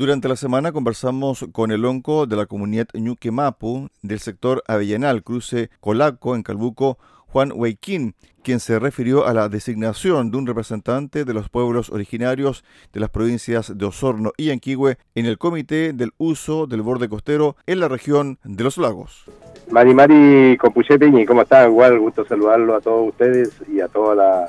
[0.00, 5.68] Durante la semana conversamos con el onco de la comunidad Ñuquemapu del sector Avellanal, cruce
[5.78, 11.34] Colaco en Calbuco, Juan Huayquín, quien se refirió a la designación de un representante de
[11.34, 16.66] los pueblos originarios de las provincias de Osorno y Anquihue en el Comité del Uso
[16.66, 19.26] del Borde Costero en la región de los lagos.
[19.70, 20.56] Mari Mari
[21.26, 21.68] ¿cómo están?
[21.68, 24.48] Igual gusto saludarlo a todos ustedes y a toda la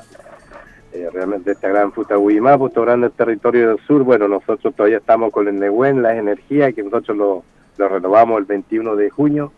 [0.92, 5.32] eh, realmente esta gran fruta Huimapu, este grande territorio del sur, bueno, nosotros todavía estamos
[5.32, 9.52] con el Nehuen, las energías, que nosotros lo, renovamos el 21 de junio,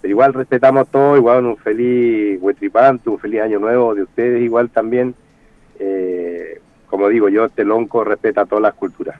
[0.00, 4.70] pero igual respetamos todo, igual un feliz Huetripanto, un feliz año nuevo de ustedes, igual
[4.70, 5.14] también,
[5.78, 9.16] eh, como digo yo, este lonco respeta todas las culturas.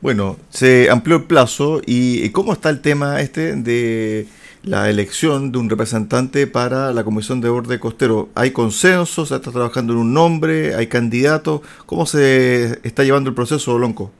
[0.00, 4.26] Bueno, se amplió el plazo y ¿cómo está el tema este de
[4.62, 8.28] la elección de un representante para la Comisión de Borde Costero.
[8.34, 9.24] ¿Hay consenso?
[9.24, 10.74] ¿Se está trabajando en un nombre?
[10.74, 11.62] ¿Hay candidatos?
[11.86, 14.10] ¿Cómo se está llevando el proceso, Lonco?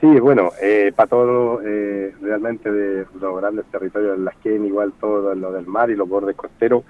[0.00, 4.92] Sí, bueno, eh, para todo eh, realmente de los grandes territorios de las que igual
[4.98, 6.84] todo lo del mar y los bordes costeros,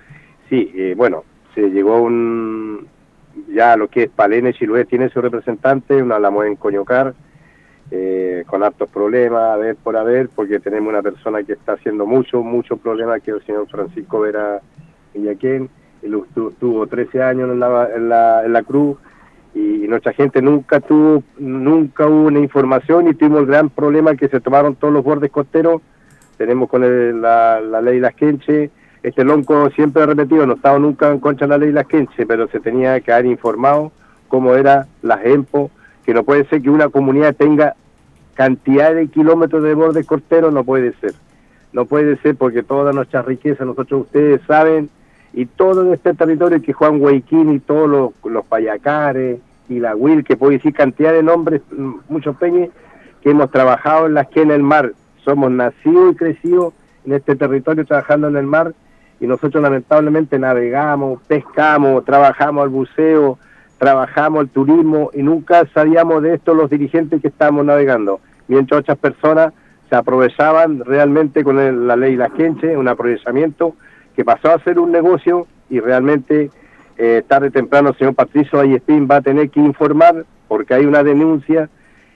[0.48, 1.24] sí, eh, bueno,
[1.54, 2.86] se llegó un,
[3.48, 7.14] ya lo que es Palene Chilué tiene su representante, una la en Coñocar,
[7.90, 12.06] eh, con hartos problemas, a ver por haber, porque tenemos una persona que está haciendo
[12.06, 14.60] mucho, mucho problema, que es el señor Francisco Vera
[15.12, 15.68] Villaquén,
[16.02, 16.22] él
[16.58, 18.96] tuvo 13 años en la, en la, cruz
[19.54, 24.28] y, nuestra gente nunca tuvo, nunca hubo una información y tuvimos el gran problema que
[24.28, 25.82] se tomaron todos los bordes costeros,
[26.38, 28.70] tenemos con la, la ley Las Quenche,
[29.02, 32.24] este lonco siempre ha repetido, no estaba nunca en contra de la ley Las Quenche,
[32.24, 33.92] pero se tenía que haber informado
[34.28, 35.70] cómo era la EMPO,
[36.04, 37.74] que no puede ser que una comunidad tenga
[38.34, 41.12] cantidad de kilómetros de borde costero, no puede ser.
[41.72, 44.90] No puede ser porque toda nuestra riqueza, nosotros ustedes saben,
[45.32, 50.24] y todo este territorio que Juan Huayquín y todos los, los payacares y la Will,
[50.24, 52.70] que puede decir cantidad de nombres, mm, muchos peñes,
[53.22, 54.92] que hemos trabajado en las que en el mar.
[55.24, 58.74] Somos nacidos y crecidos en este territorio trabajando en el mar
[59.20, 63.38] y nosotros lamentablemente navegamos, pescamos, trabajamos al buceo,
[63.80, 68.98] trabajamos el turismo y nunca sabíamos de esto los dirigentes que estábamos navegando, mientras otras
[68.98, 69.54] personas
[69.88, 73.74] se aprovechaban realmente con la ley La Gente, un aprovechamiento
[74.14, 76.50] que pasó a ser un negocio y realmente
[76.98, 80.84] eh, tarde o temprano el señor Patricio Ayespín va a tener que informar porque hay
[80.84, 81.70] una denuncia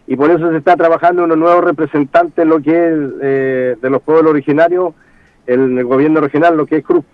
[0.07, 3.91] y por eso se está trabajando unos nuevos representantes en lo que es eh, de
[3.91, 4.93] los pueblos originarios,
[5.47, 7.07] en el gobierno regional, lo que es Cruz.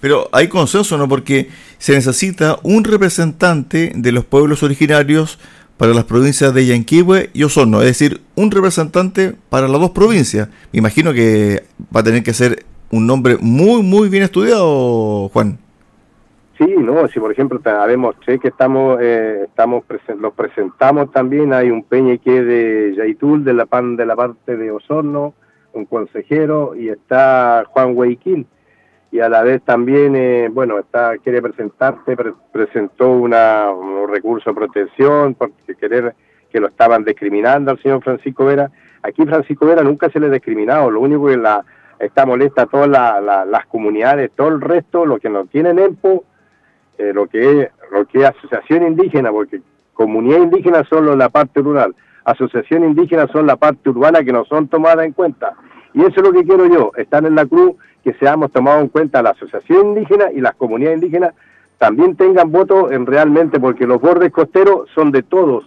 [0.00, 1.08] Pero hay consenso, ¿no?
[1.08, 1.48] Porque
[1.78, 5.38] se necesita un representante de los pueblos originarios
[5.76, 10.48] para las provincias de Yanquihue y Osorno, es decir, un representante para las dos provincias.
[10.72, 11.64] Me imagino que
[11.94, 15.58] va a tener que ser un nombre muy, muy bien estudiado, Juan.
[16.56, 19.84] Sí, no, si por ejemplo sabemos que estamos, eh, estamos
[20.18, 24.70] los presentamos también, hay un peñeque de Yaitul, de la, pan, de la parte de
[24.70, 25.34] Osorno,
[25.74, 28.46] un consejero, y está Juan Huayquín
[29.10, 32.16] y a la vez también, eh, bueno, está quiere presentarte,
[32.52, 36.14] presentó una, un recurso de protección porque querer
[36.50, 38.70] que lo estaban discriminando al señor Francisco Vera.
[39.02, 41.64] Aquí Francisco Vera nunca se le ha discriminado, lo único que la,
[41.98, 46.24] está molesta a todas las comunidades, todo el resto, lo que no tienen EMPO,
[46.98, 49.60] eh, lo que es lo que asociación indígena, porque
[49.92, 51.94] comunidad indígena solo la parte rural,
[52.24, 55.54] asociación indígena son la parte urbana que no son tomadas en cuenta.
[55.94, 57.72] Y eso es lo que quiero yo, estar en la cruz
[58.06, 61.34] que seamos tomados en cuenta la asociación indígena y las comunidades indígenas
[61.76, 65.64] también tengan voto en realmente, porque los bordes costeros son de todos.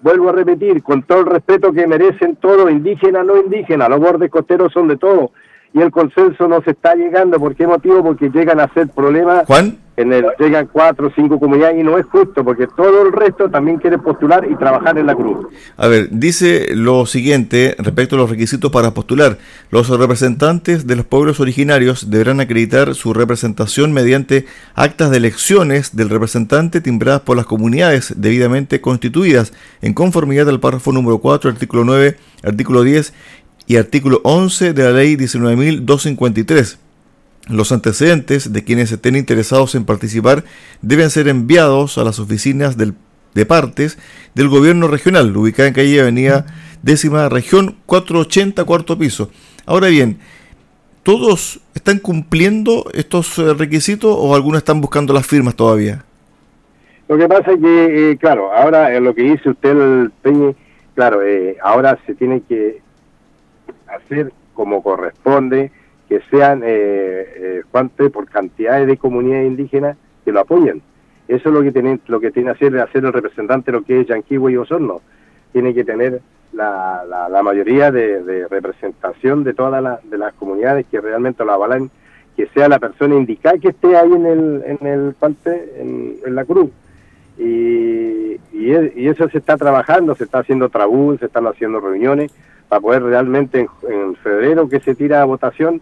[0.00, 4.30] Vuelvo a repetir, con todo el respeto que merecen todos, indígenas, no indígenas, los bordes
[4.30, 5.32] costeros son de todos.
[5.74, 8.02] Y el consenso no se está llegando, ¿por qué motivo?
[8.02, 9.44] Porque llegan a ser problemas.
[9.46, 13.12] Juan en el llegan cuatro o cinco comunidades y no es justo porque todo el
[13.12, 15.46] resto también quiere postular y trabajar en la cruz.
[15.76, 19.38] A ver, dice lo siguiente respecto a los requisitos para postular.
[19.70, 26.08] Los representantes de los pueblos originarios deberán acreditar su representación mediante actas de elecciones del
[26.08, 29.52] representante timbradas por las comunidades debidamente constituidas
[29.82, 33.12] en conformidad al párrafo número 4, artículo 9, artículo 10
[33.66, 36.78] y artículo 11 de la ley 19.253
[37.50, 40.44] los antecedentes de quienes estén interesados en participar
[40.82, 42.94] deben ser enviados a las oficinas del,
[43.34, 43.98] de partes
[44.34, 46.46] del gobierno regional, ubicada en calle Avenida
[46.82, 49.30] Décima Región 480, cuarto piso.
[49.66, 50.18] Ahora bien,
[51.02, 56.04] ¿todos están cumpliendo estos eh, requisitos o algunos están buscando las firmas todavía?
[57.08, 60.54] Lo que pasa es que, eh, claro, ahora lo que dice usted, el Peñe,
[60.94, 62.80] claro, eh, ahora se tiene que
[63.88, 65.72] hacer como corresponde
[66.10, 70.82] que sean eh, eh, por cantidades de comunidades indígenas que lo apoyen.
[71.28, 74.08] Eso es lo que tiene, lo que tiene hacer, hacer el representante lo que es
[74.08, 75.02] Yanquihue y Osorno.
[75.52, 76.20] Tiene que tener
[76.52, 81.88] la, la, mayoría de, representación de todas de las comunidades que realmente lo avalan,
[82.36, 85.14] que sea la persona indicada que esté ahí en el, en el
[86.26, 86.70] en, la cruz.
[87.38, 92.34] Y, y, eso se está trabajando, se está haciendo trabú, se están haciendo reuniones
[92.70, 95.80] para poder realmente en, febrero que se tira a votación,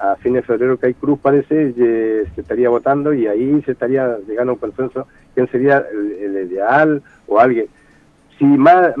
[0.00, 4.18] a fines de febrero que hay cruz parece, se estaría votando y ahí se estaría
[4.26, 7.66] llegando a un consenso quién sería el ideal o alguien.
[8.38, 8.94] Si más,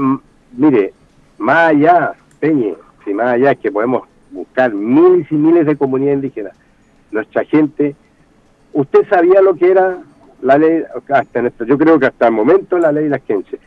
[0.52, 0.92] mire,
[1.38, 2.74] más allá, Peñe,
[3.04, 6.52] si más allá que podemos buscar miles y miles de comunidades indígenas,
[7.10, 7.96] nuestra gente,
[8.72, 9.98] ¿usted sabía lo que era
[10.42, 13.60] la ley, hasta en yo creo que hasta el momento la ley de las quenches?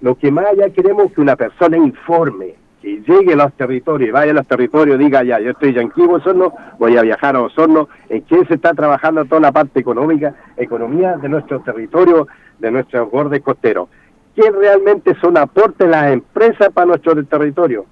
[0.00, 4.12] Lo que más allá queremos es que una persona informe, que llegue a los territorios,
[4.12, 7.88] vaya a los territorios, diga ya, yo estoy en Osorno, voy a viajar a Osorno,
[8.08, 12.28] en qué se está trabajando toda la parte económica, economía de nuestros territorios,
[12.58, 13.88] de nuestros bordes costeros
[14.38, 17.86] que realmente son aportes las empresas para nuestro territorio.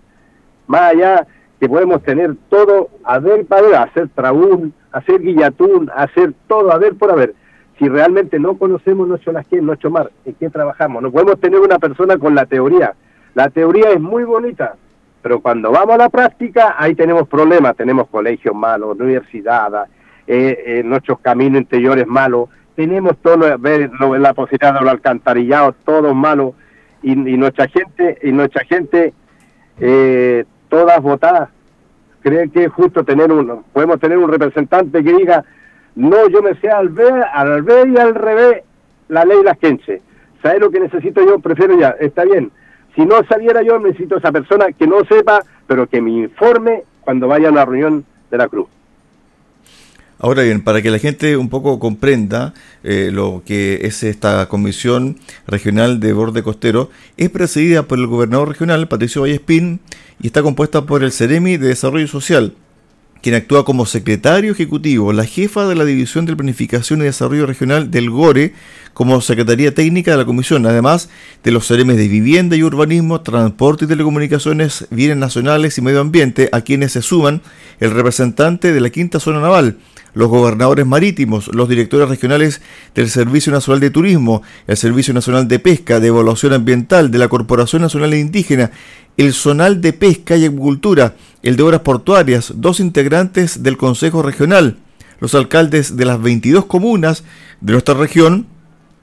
[0.69, 1.27] Más allá
[1.59, 6.79] que podemos tener todo a ver para ver, hacer traún, hacer guillatún, hacer todo a
[6.79, 7.35] ver por a ver.
[7.79, 12.17] Si realmente no conocemos nuestro nuestro mar, en qué trabajamos, no podemos tener una persona
[12.17, 12.95] con la teoría.
[13.37, 14.77] La teoría es muy bonita,
[15.21, 17.77] pero cuando vamos a la práctica, ahí tenemos problemas.
[17.77, 19.91] Tenemos colegios malos, universidades,
[20.27, 26.15] eh, eh, nuestros caminos interiores malos, tenemos todo lo, la posibilidad de los alcantarillados, todo
[26.15, 26.55] malo,
[27.03, 29.13] y, nuestra gente, y nuestra gente,
[29.81, 31.51] eh, todas votadas,
[32.23, 35.45] creen que es justo tener uno, podemos tener un representante que diga,
[35.95, 38.63] no, yo me sé al ver, al ver y al revés
[39.09, 40.01] la ley las quenche.
[40.43, 41.39] ¿Sabes lo que necesito yo?
[41.39, 42.51] Prefiero ya, está bien.
[42.97, 47.29] Si no saliera yo, necesito esa persona que no sepa, pero que me informe cuando
[47.29, 48.67] vaya a una reunión de la cruz.
[50.19, 55.19] Ahora bien, para que la gente un poco comprenda eh, lo que es esta Comisión
[55.47, 56.89] Regional de Borde Costero,
[57.19, 59.81] es presidida por el gobernador regional, Patricio Vallespín,
[60.19, 62.55] y está compuesta por el Ceremi de Desarrollo Social,
[63.23, 67.91] quien actúa como secretario ejecutivo, la jefa de la División de Planificación y Desarrollo Regional
[67.91, 68.53] del GORE,
[68.93, 71.11] como Secretaría Técnica de la Comisión, además
[71.43, 76.49] de los Ceremes de Vivienda y Urbanismo, Transporte y Telecomunicaciones, Bienes Nacionales y Medio Ambiente,
[76.53, 77.43] a quienes se suman
[77.81, 79.77] el representante de la Quinta Zona Naval,
[80.17, 82.63] los gobernadores marítimos, los directores regionales
[82.95, 87.29] del Servicio Nacional de Turismo, el Servicio Nacional de Pesca, de Evaluación Ambiental, de la
[87.29, 88.71] Corporación Nacional Indígena,
[89.19, 94.79] el Zonal de Pesca y Agricultura, el de Obras Portuarias, dos integrantes del Consejo Regional,
[95.21, 97.23] los alcaldes de las 22 comunas
[97.61, 98.47] de nuestra región,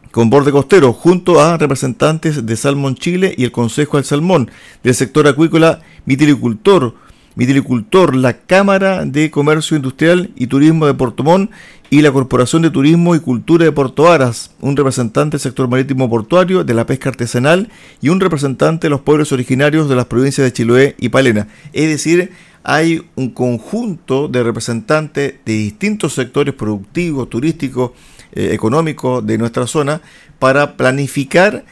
[0.10, 4.50] con borde costero, junto a representantes de Salmón Chile y el Consejo del Salmón,
[4.82, 6.96] del sector acuícola vitilicultor,
[7.36, 11.50] Vitilicultor, la Cámara de Comercio Industrial y Turismo de Portomón
[11.90, 16.10] y la Corporación de Turismo y Cultura de Porto Aras, un representante del sector marítimo
[16.10, 17.70] portuario, de la pesca artesanal
[18.02, 21.48] y un representante de los pueblos originarios de las provincias de Chiloé y Palena.
[21.72, 22.32] Es decir,
[22.64, 27.92] hay un conjunto de representantes de distintos sectores productivos, turísticos,
[28.32, 30.02] eh, económicos de nuestra zona
[30.40, 31.66] para planificar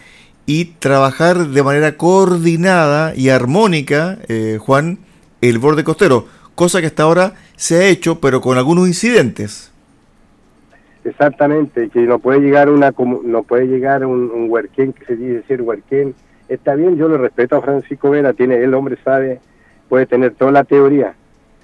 [0.46, 5.00] y trabajar de manera coordinada y armónica, eh, Juan,
[5.41, 9.71] el borde costero, cosa que hasta ahora se ha hecho, pero con algunos incidentes.
[11.03, 12.93] Exactamente, que no puede llegar una
[13.23, 16.13] no puede llegar un, un huerquén que se dice decir huerquén.
[16.47, 19.39] Está bien, yo lo respeto a Francisco Vera, tiene el hombre sabe,
[19.89, 21.15] puede tener toda la teoría,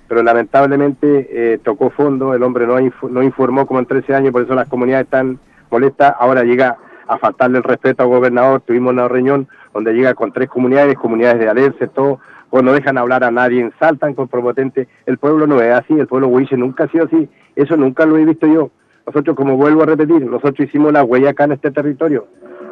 [0.08, 2.78] pero lamentablemente eh, tocó fondo, el hombre no,
[3.10, 7.18] no informó como en 13 años, por eso las comunidades están molestas, ahora llega a
[7.18, 11.50] faltarle el respeto al gobernador, tuvimos una reunión donde llega con tres comunidades, comunidades de
[11.50, 12.20] Alerce, todo,
[12.50, 14.88] o no dejan hablar a nadie, saltan con propotente.
[15.06, 18.18] El pueblo no es así, el pueblo huiche nunca ha sido así, eso nunca lo
[18.18, 18.72] he visto yo.
[19.06, 22.28] Nosotros, como vuelvo a repetir, nosotros hicimos la huella acá en este territorio.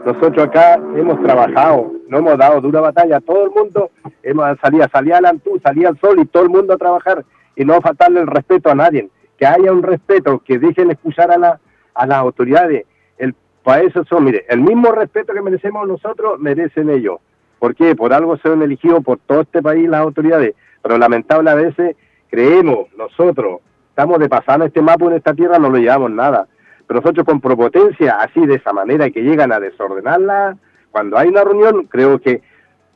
[0.05, 3.19] Nosotros acá hemos trabajado, no hemos dado dura batalla.
[3.21, 3.89] Todo el mundo
[4.21, 7.23] hemos salido, salía al Antú, salía al sol y todo el mundo a trabajar
[7.55, 9.09] y no faltarle el respeto a nadie.
[9.37, 11.59] Que haya un respeto, que dejen escuchar a, la,
[11.93, 12.85] a las autoridades.
[13.17, 17.19] El, para eso son, mire, el mismo respeto que merecemos nosotros, merecen ellos.
[17.59, 17.95] ¿Por qué?
[17.95, 21.95] Por algo se han elegido por todo este país las autoridades, pero lamentable a veces
[22.29, 26.47] creemos nosotros, estamos de pasar este mapa en esta tierra, no lo llevamos nada.
[26.87, 30.57] Pero nosotros con propotencia, así de esa manera, que llegan a desordenarla,
[30.91, 32.41] cuando hay una reunión, creo que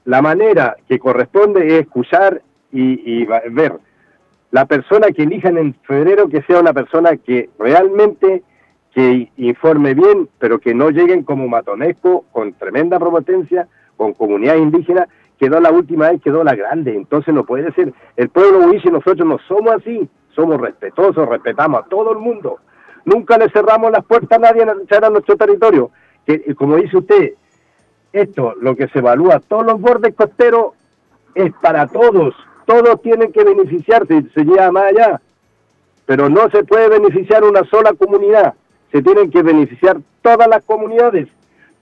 [0.06, 3.80] la manera que corresponde es escuchar y, y ver.
[4.52, 8.44] La persona que elijan en febrero que sea una persona que realmente
[8.94, 13.68] que informe bien, pero que no lleguen como matonesco con tremenda propotencia
[14.00, 16.96] con comunidad indígena, quedó la última vez, quedó la grande.
[16.96, 17.94] Entonces no puede ser.
[18.16, 22.60] El pueblo huiche, nosotros no somos así, somos respetuosos, respetamos a todo el mundo.
[23.04, 25.92] Nunca le cerramos las puertas a nadie a nuestro territorio.
[26.26, 27.34] Que, como dice usted,
[28.14, 30.74] esto, lo que se evalúa, todos los bordes costeros,
[31.36, 32.34] es para todos.
[32.66, 35.22] Todos tienen que beneficiarse, se lleva más allá.
[36.06, 38.54] Pero no se puede beneficiar una sola comunidad.
[38.94, 41.28] Se tienen que beneficiar todas las comunidades,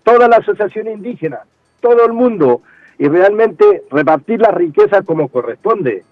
[0.03, 1.41] toda la asociación indígena,
[1.95, 2.61] todo el mundo,
[2.97, 6.03] y realmente repartir la riqueza como corresponde.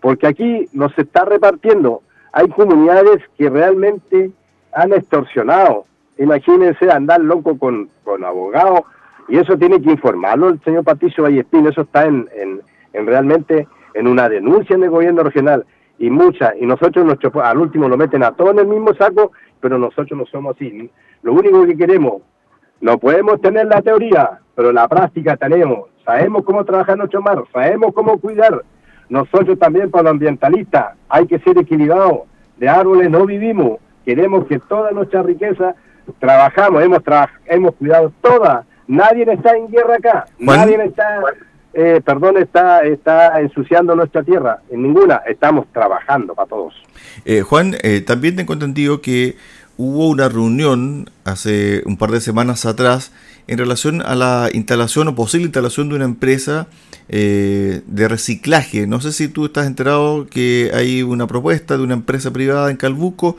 [0.00, 2.02] Porque aquí no se está repartiendo.
[2.32, 4.30] Hay comunidades que realmente
[4.74, 5.84] han extorsionado.
[6.18, 8.82] Imagínense andar loco con, con abogados
[9.28, 12.28] y eso tiene que informarlo el señor Patricio Vallespín, eso está en,
[12.92, 15.64] en, realmente en una denuncia en el gobierno regional
[15.98, 19.78] y muchas, y nosotros al último lo meten a todos en el mismo saco, pero
[19.78, 20.90] nosotros no somos así.
[21.22, 22.22] Lo único que queremos,
[22.82, 27.94] no podemos tener la teoría, pero la práctica tenemos, sabemos cómo trabajar nuestro mar, sabemos
[27.94, 28.62] cómo cuidar.
[29.08, 32.20] Nosotros también para los ambientalistas hay que ser equilibrados,
[32.58, 35.74] de árboles no vivimos, queremos que toda nuestra riqueza
[36.18, 37.00] trabajamos, hemos,
[37.46, 40.26] hemos cuidado toda Nadie está en guerra acá.
[40.38, 41.20] Nadie está,
[41.72, 44.58] eh, perdón, está, está ensuciando nuestra tierra.
[44.70, 45.22] En ninguna.
[45.26, 46.74] Estamos trabajando para todos.
[47.24, 49.36] Eh, Juan, eh, también tengo entendido que
[49.76, 53.12] hubo una reunión hace un par de semanas atrás
[53.46, 56.68] en relación a la instalación o posible instalación de una empresa
[57.08, 58.86] de reciclaje.
[58.86, 62.76] No sé si tú estás enterado que hay una propuesta de una empresa privada en
[62.76, 63.36] Calbuco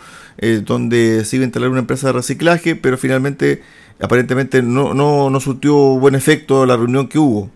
[0.65, 3.61] donde se iba a instalar una empresa de reciclaje, pero finalmente
[3.99, 7.49] aparentemente no, no, no surtió buen efecto la reunión que hubo.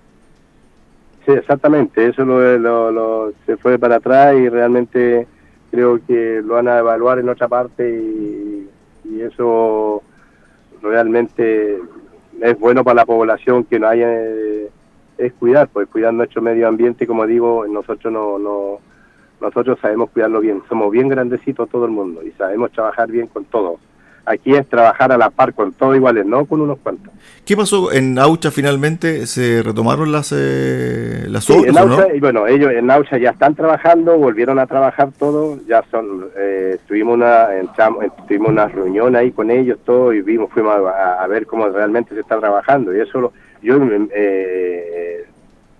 [1.25, 2.57] Sí, exactamente, eso lo,
[2.91, 5.27] lo, se fue para atrás y realmente
[5.71, 8.46] creo que lo van a evaluar en otra parte y,
[9.17, 10.01] y eso
[10.81, 11.79] realmente
[12.41, 14.09] es bueno para la población que no haya
[15.17, 18.79] es cuidar, pues cuidar nuestro medio ambiente, como digo, nosotros no, no
[19.41, 23.45] nosotros sabemos cuidarlo bien, somos bien grandecitos todo el mundo y sabemos trabajar bien con
[23.45, 23.79] todos
[24.27, 27.13] aquí es trabajar a la par con todos iguales, no con unos cuantos.
[27.45, 29.25] ¿Qué pasó en Aucha finalmente?
[29.25, 33.55] ¿Se retomaron las, eh, las sí, en Aucha, y bueno, ellos en Aucha ya están
[33.55, 39.31] trabajando, volvieron a trabajar todo, ya son, eh, tuvimos una, entramos, tuvimos una reunión ahí
[39.31, 43.21] con ellos, todo, y vimos, fuimos a, ver cómo realmente se está trabajando, y eso
[43.21, 43.79] lo, yo
[44.13, 45.25] eh,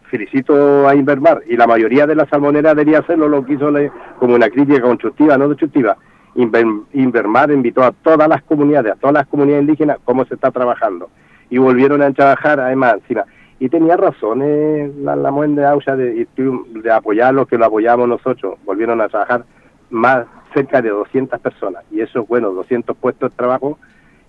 [0.10, 3.72] felicito a Invermar, y la mayoría de las salmoneras debería hacerlo, lo quiso
[4.20, 5.98] como una crítica constructiva, no destructiva,
[6.38, 11.10] Invermar invitó a todas las comunidades, a todas las comunidades indígenas, cómo se está trabajando.
[11.50, 13.25] Y volvieron a trabajar, además, encima.
[13.60, 18.08] Y tenía razón eh, la, la de Aucha de, de apoyar lo que lo apoyamos
[18.08, 18.60] nosotros.
[18.65, 19.46] Volvieron a trabajar
[19.89, 21.84] más cerca de 200 personas.
[21.91, 23.79] Y eso es bueno, 200 puestos de trabajo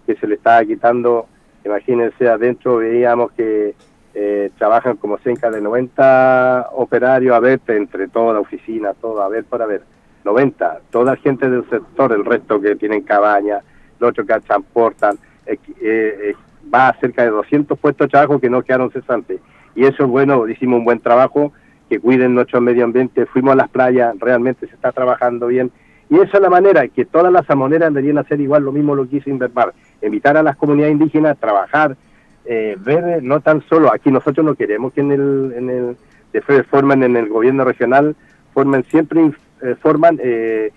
[0.07, 1.27] que se le estaba quitando.
[1.65, 3.75] Imagínense, adentro veíamos que
[4.15, 9.29] eh, trabajan como cerca de 90 operarios, a ver, entre toda la oficina, todo, a
[9.29, 9.83] ver, para ver
[10.25, 13.63] 90, toda la gente del sector, el resto que tienen cabañas,
[13.99, 16.35] los otros que transportan, eh, eh,
[16.73, 19.41] va a cerca de 200 puestos de trabajo que no quedaron cesantes.
[19.75, 21.53] Y eso es bueno, hicimos un buen trabajo,
[21.89, 25.71] que cuiden nuestro medio ambiente, fuimos a las playas, realmente se está trabajando bien.
[26.11, 29.09] Y esa es la manera que todas las salmoneras deberían hacer igual lo mismo lo
[29.09, 29.73] que hizo Invermar,
[30.03, 31.97] invitar a las comunidades indígenas a trabajar,
[32.45, 35.97] eh, ver, no tan solo, aquí nosotros no queremos que en el, en el,
[36.33, 38.17] de formen en el gobierno regional,
[38.55, 39.33] formen siempre eh,
[39.81, 40.71] forman, eh,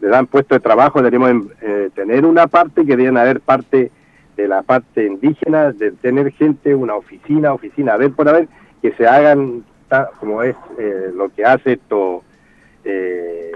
[0.00, 3.90] le dan puesto de trabajo, deberíamos eh, tener una parte que deben haber parte
[4.36, 8.48] de la parte indígena, de tener gente, una oficina, oficina, a ver por a ver,
[8.82, 9.64] que se hagan
[10.18, 10.56] como es
[11.14, 12.24] lo que hace esto,
[12.84, 13.52] eh,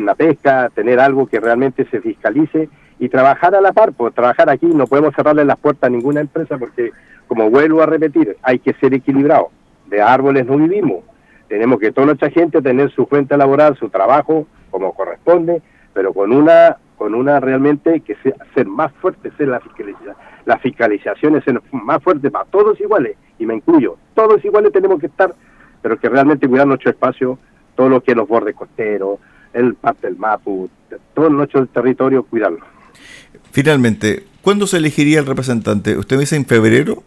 [0.00, 4.50] la pesca, tener algo que realmente se fiscalice y trabajar a la par, pues trabajar
[4.50, 6.92] aquí, no podemos cerrarle las puertas a ninguna empresa porque,
[7.28, 9.50] como vuelvo a repetir, hay que ser equilibrado.
[9.86, 11.04] De árboles no vivimos,
[11.48, 16.32] tenemos que toda nuestra gente tener su cuenta laboral, su trabajo como corresponde, pero con
[16.32, 20.14] una con una realmente que sea, ser más fuerte, ser la fiscalización,
[20.46, 25.00] la fiscalización es ser más fuerte para todos iguales, y me incluyo, todos iguales tenemos
[25.00, 25.34] que estar,
[25.82, 27.38] pero que realmente cuidar nuestro espacio,
[27.74, 29.18] todo lo que es los bordes costeros,
[29.52, 30.70] el parte del Mapu,
[31.14, 32.60] todo nuestro territorio, cuidarlo.
[33.50, 35.96] Finalmente, ¿cuándo se elegiría el representante?
[35.96, 37.02] ¿Usted me dice en febrero?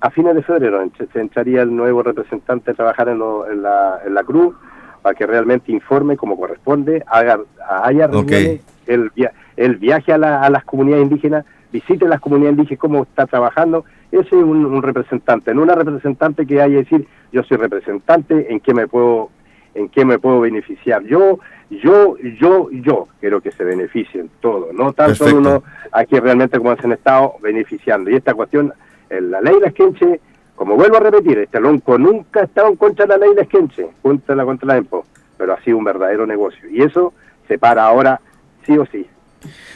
[0.00, 0.80] A fines de febrero
[1.12, 4.54] se entraría el nuevo representante a trabajar en, la, en la cruz
[5.02, 7.40] para que realmente informe como corresponde, haga,
[7.82, 9.10] haya reuniones, el,
[9.56, 13.84] el viaje a, la, a las comunidades indígenas, visite las comunidades indígenas, cómo está trabajando,
[14.10, 18.72] ese es un, representante, no una representante que haya decir, yo soy representante, en qué
[18.72, 19.30] me puedo
[19.74, 21.04] en qué me puedo beneficiar.
[21.04, 21.38] Yo,
[21.70, 25.62] yo, yo, yo quiero que se beneficien todos, no tan solo uno
[25.92, 28.10] aquí realmente como se han estado beneficiando.
[28.10, 28.72] Y esta cuestión
[29.10, 30.20] en la ley de Esquenche,
[30.54, 33.42] como vuelvo a repetir, este lonco nunca ha estado en contra de la ley de
[33.42, 35.04] Esquenche, contra la contra la EMPO,
[35.36, 36.68] pero ha sido un verdadero negocio.
[36.68, 37.12] Y eso
[37.46, 38.20] se para ahora
[38.66, 39.06] sí o sí.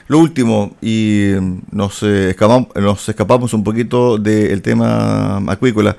[0.09, 1.33] Lo último, y
[1.71, 5.97] nos, eh, escapamos, nos escapamos un poquito del tema acuícola.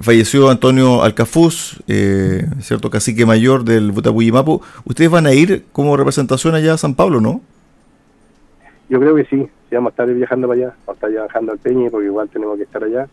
[0.00, 4.60] Falleció Antonio Alcafuz, eh, cierto cacique mayor del Butapuyimapu.
[4.84, 7.42] ¿Ustedes van a ir como representación allá a San Pablo, no?
[8.88, 11.90] Yo creo que sí, a estar viajando para allá, vamos a estar viajando al Peñi,
[11.90, 13.08] porque igual tenemos que estar allá.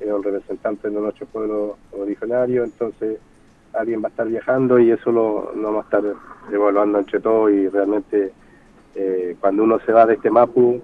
[0.00, 3.18] Es un representante de nuestro pueblo originario, entonces
[3.72, 6.14] alguien va a estar viajando y eso lo, lo vamos a estar
[6.52, 8.32] evaluando entre todos y realmente
[8.94, 10.80] eh, cuando uno se va de este Mapu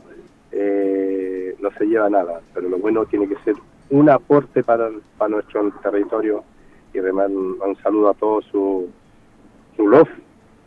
[0.52, 3.54] eh, no se lleva nada, pero lo bueno tiene que ser
[3.90, 6.42] un aporte para, para nuestro territorio
[6.92, 8.88] y además un, saludo a todo su,
[9.76, 10.10] su love,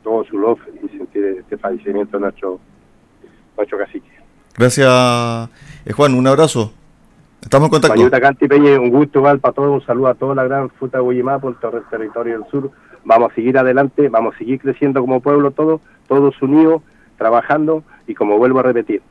[0.04, 2.60] todo su love y sentir este fallecimiento de nuestro,
[3.58, 4.23] nuestro cacique.
[4.58, 5.50] Gracias,
[5.86, 6.72] eh, Juan, un abrazo.
[7.42, 8.22] Estamos en contacto.
[8.22, 11.84] Canti Peña, un gusto para todos, un saludo a toda la gran fruta de el
[11.90, 12.72] territorio del sur.
[13.04, 16.82] Vamos a seguir adelante, vamos a seguir creciendo como pueblo todo, todos unidos
[17.18, 19.02] trabajando y como vuelvo a repetir,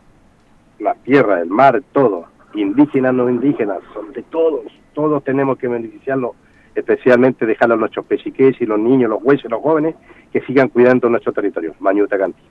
[0.78, 4.62] la tierra, el mar, todo, indígenas, no indígenas, son de todos,
[4.94, 6.32] todos tenemos que beneficiarnos,
[6.74, 9.94] especialmente dejar a nuestros pechiques y los niños, los huesos, los jóvenes,
[10.32, 11.74] que sigan cuidando nuestro territorio.
[11.80, 12.42] Mañuta Canti.